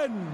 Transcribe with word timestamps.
Berlin! 0.00 0.26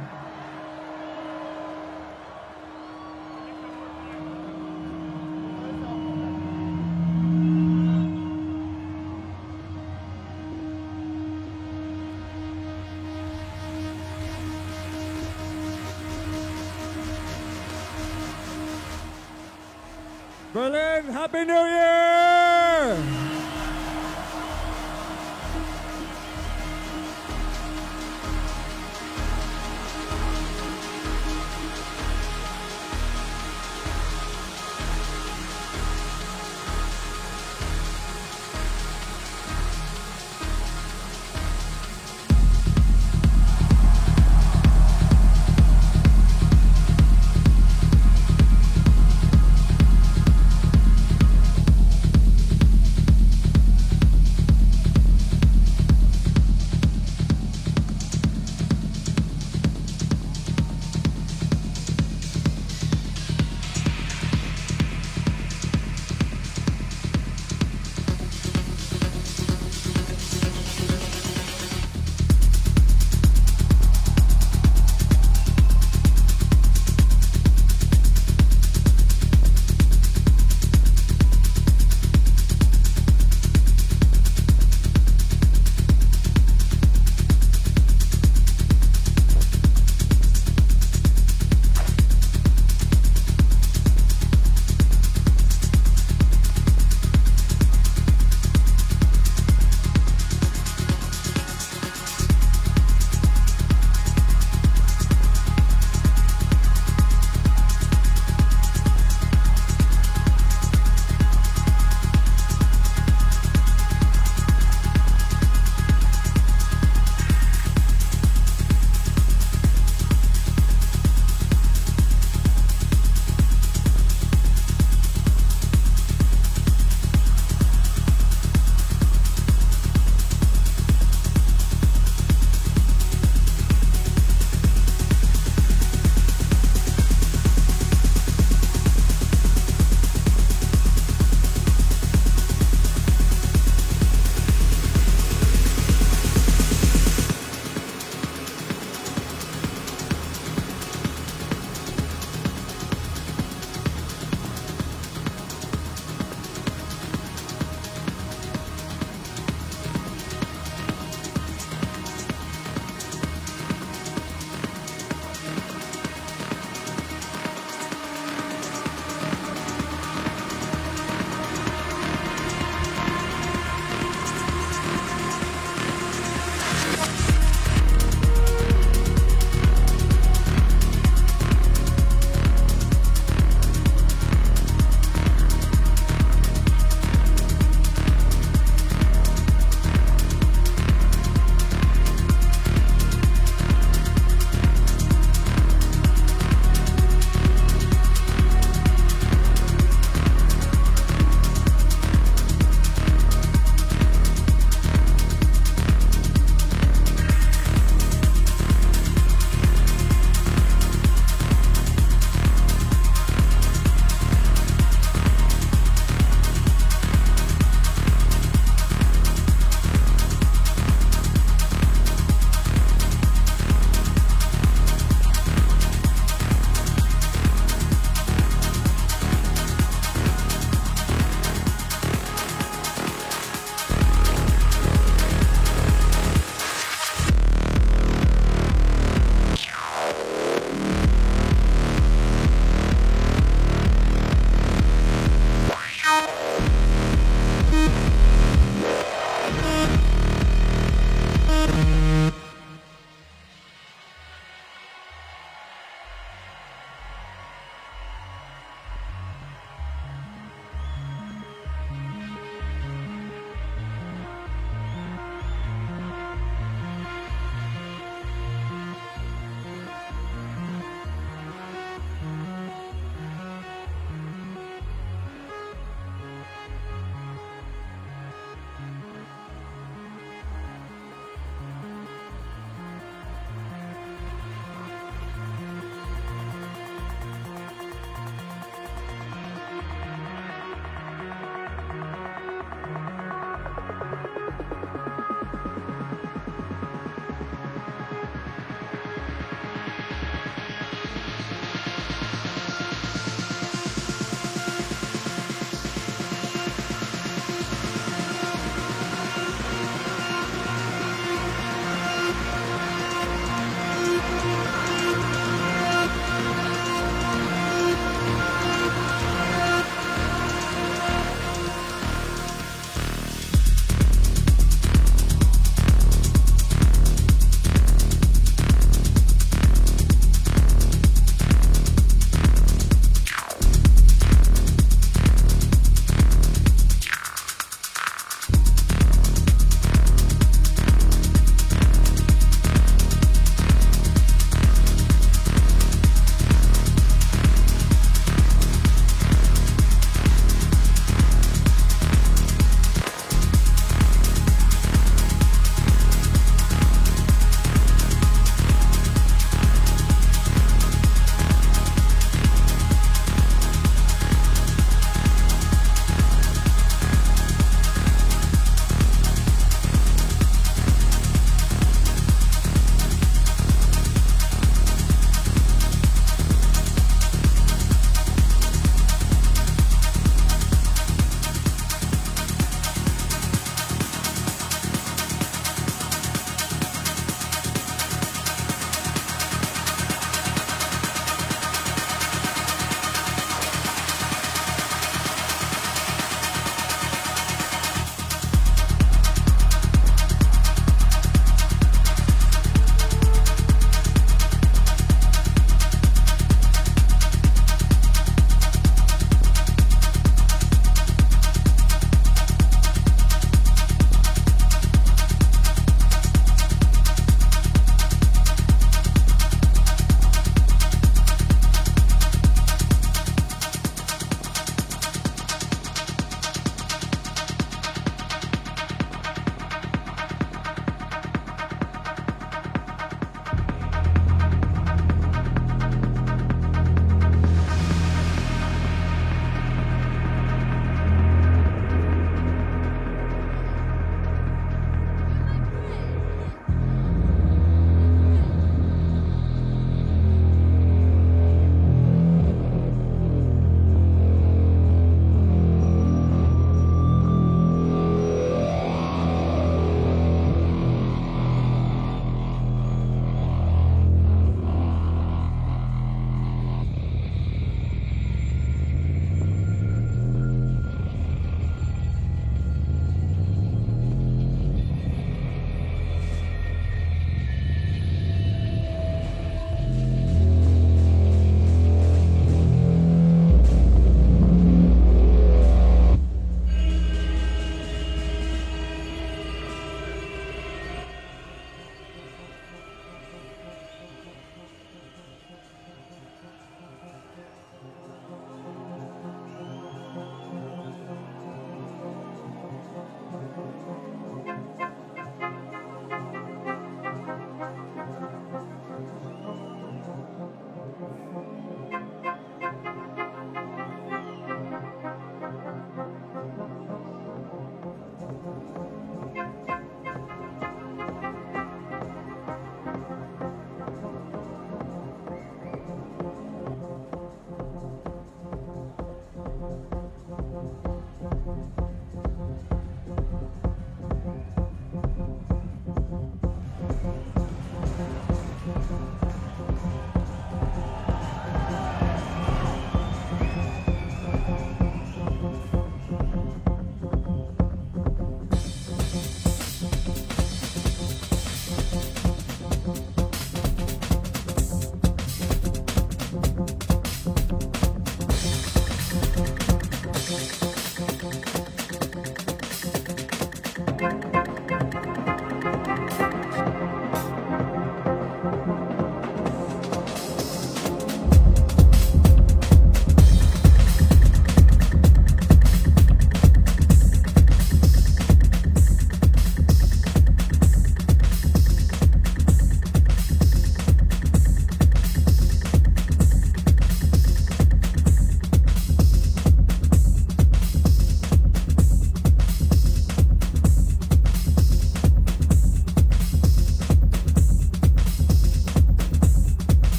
Berlin, 20.54 21.12
Happy 21.12 21.44
New 21.44 21.54
Year! 21.54 22.05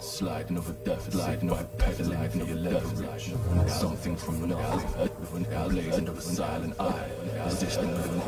Sliding 0.00 0.58
over 0.58 0.72
death 0.72 0.84
deficit, 0.84 1.12
sliding 1.14 1.48
by 1.48 1.62
pedaling 1.76 2.28
for 2.30 2.38
your 2.38 2.56
leverage. 2.56 3.34
Something 3.68 4.16
from 4.16 4.48
nothing, 4.48 5.10
blazing 5.68 6.08
of 6.08 6.18
a 6.18 6.20
silent 6.20 6.80
eye, 6.80 7.10
position 7.42 7.90
of 7.90 8.26